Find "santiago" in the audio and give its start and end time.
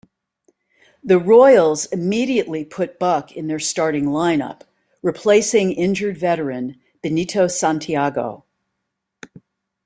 7.47-8.43